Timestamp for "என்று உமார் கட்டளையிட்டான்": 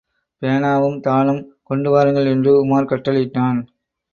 2.25-3.61